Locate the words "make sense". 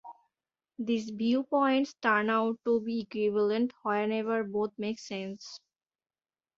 4.79-5.59